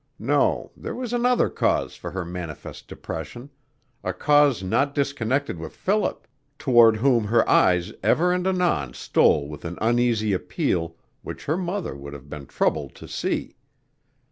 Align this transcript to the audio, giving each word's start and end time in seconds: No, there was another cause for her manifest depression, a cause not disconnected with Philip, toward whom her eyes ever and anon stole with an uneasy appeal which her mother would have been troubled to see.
No, 0.17 0.71
there 0.75 0.95
was 0.95 1.13
another 1.13 1.47
cause 1.47 1.95
for 1.95 2.09
her 2.09 2.25
manifest 2.25 2.87
depression, 2.87 3.51
a 4.03 4.13
cause 4.13 4.63
not 4.63 4.95
disconnected 4.95 5.59
with 5.59 5.75
Philip, 5.75 6.25
toward 6.57 6.95
whom 6.97 7.25
her 7.25 7.47
eyes 7.47 7.93
ever 8.01 8.33
and 8.33 8.47
anon 8.47 8.95
stole 8.95 9.47
with 9.47 9.63
an 9.63 9.77
uneasy 9.79 10.33
appeal 10.33 10.95
which 11.21 11.45
her 11.45 11.55
mother 11.55 11.95
would 11.95 12.13
have 12.13 12.31
been 12.31 12.47
troubled 12.47 12.95
to 12.95 13.07
see. 13.07 13.57